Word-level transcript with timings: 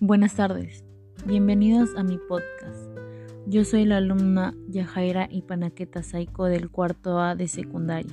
Buenas 0.00 0.34
tardes, 0.34 0.84
bienvenidos 1.24 1.90
a 1.96 2.02
mi 2.02 2.18
podcast. 2.18 2.90
Yo 3.46 3.64
soy 3.64 3.84
la 3.84 3.98
alumna 3.98 4.52
Yajaira 4.68 5.28
Ipanaqueta 5.30 6.02
Saiko 6.02 6.46
del 6.46 6.68
cuarto 6.68 7.20
A 7.20 7.36
de 7.36 7.46
secundaria. 7.46 8.12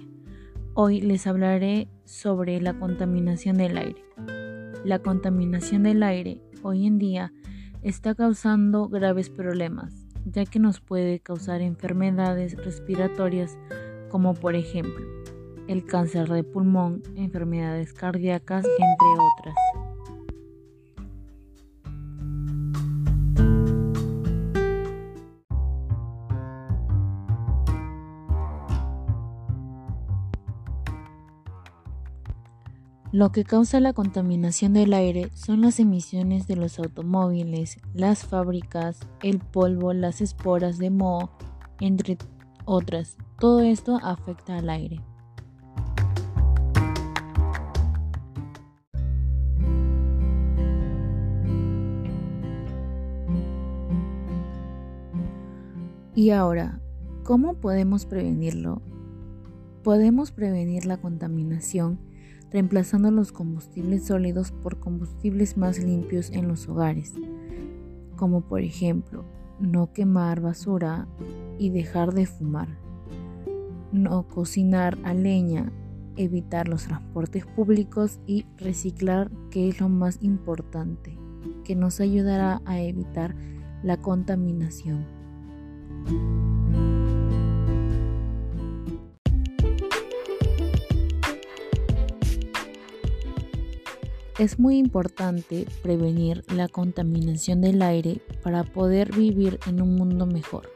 Hoy 0.76 1.02
les 1.02 1.26
hablaré 1.26 1.90
sobre 2.06 2.62
la 2.62 2.78
contaminación 2.78 3.58
del 3.58 3.78
aire. 3.78 4.06
La 4.86 5.00
contaminación 5.00 5.84
del 5.84 6.04
aire 6.04 6.40
hoy 6.62 6.86
en 6.86 7.00
día 7.00 7.34
está 7.82 8.14
causando 8.14 8.88
graves 8.88 9.32
problemas, 9.32 10.08
ya 10.26 10.46
que 10.46 10.60
nos 10.60 10.82
puede 10.82 11.20
causar 11.20 11.62
enfermedades 11.62 12.56
respiratorias 12.64 13.58
como 14.10 14.36
por 14.36 14.56
ejemplo 14.56 15.04
el 15.68 15.86
cáncer 15.86 16.30
de 16.30 16.44
pulmón, 16.44 17.02
enfermedades 17.16 17.94
cardíacas, 17.94 18.66
entre 18.66 19.08
otras. 19.38 19.91
Lo 33.14 33.34
que 33.34 33.44
causa 33.44 33.82
la 33.82 33.92
contaminación 33.92 34.72
del 34.72 34.94
aire 34.94 35.32
son 35.34 35.60
las 35.60 35.82
emisiones 35.82 36.48
de 36.48 36.56
los 36.56 36.80
automóviles, 36.80 37.78
las 37.94 38.26
fábricas, 38.26 39.02
el 39.22 39.40
polvo, 39.40 39.92
las 39.92 40.22
esporas 40.22 40.78
de 40.78 40.92
moho, 40.92 41.30
entre 41.82 42.18
otras. 42.64 43.18
Todo 43.38 43.60
esto 43.60 44.00
afecta 44.02 44.58
al 44.58 44.70
aire. 44.70 45.02
Y 56.16 56.30
ahora, 56.30 56.80
¿cómo 57.24 57.56
podemos 57.56 58.06
prevenirlo? 58.06 58.82
Podemos 59.84 60.32
prevenir 60.32 60.86
la 60.86 60.96
contaminación 60.96 62.11
reemplazando 62.52 63.12
los 63.12 63.32
combustibles 63.32 64.06
sólidos 64.06 64.52
por 64.52 64.80
combustibles 64.80 65.58
más 65.58 65.80
limpios 65.80 66.30
en 66.32 66.48
los 66.48 66.68
hogares, 66.68 67.14
como 68.16 68.42
por 68.42 68.62
ejemplo 68.62 69.26
no 69.60 69.94
quemar 69.94 70.42
basura 70.42 71.08
y 71.60 71.70
dejar 71.70 72.14
de 72.14 72.26
fumar, 72.26 72.68
no 73.92 74.28
cocinar 74.28 74.98
a 75.04 75.14
leña, 75.14 75.72
evitar 76.18 76.68
los 76.68 76.84
transportes 76.86 77.46
públicos 77.46 78.20
y 78.26 78.46
reciclar, 78.58 79.32
que 79.50 79.70
es 79.70 79.80
lo 79.80 79.90
más 79.90 80.18
importante, 80.22 81.18
que 81.64 81.76
nos 81.76 82.00
ayudará 82.00 82.62
a 82.66 82.82
evitar 82.82 83.36
la 83.84 83.98
contaminación. 83.98 85.06
Es 94.40 94.60
muy 94.60 94.78
importante 94.78 95.68
prevenir 95.84 96.44
la 96.54 96.68
contaminación 96.68 97.62
del 97.62 97.82
aire 97.82 98.22
para 98.44 98.64
poder 98.64 99.14
vivir 99.16 99.60
en 99.68 99.82
un 99.82 99.96
mundo 99.96 100.26
mejor. 100.26 100.70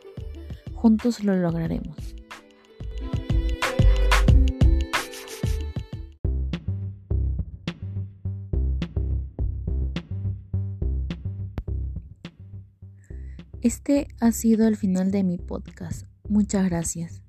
Juntos 0.73 1.23
lo 1.23 1.35
lograremos. 1.35 1.95
Este 13.61 14.07
ha 14.19 14.31
sido 14.31 14.67
el 14.67 14.77
final 14.77 15.09
de 15.09 15.23
mi 15.23 15.39
podcast. 15.39 16.05
Muchas 16.29 16.65
gracias. 16.65 17.24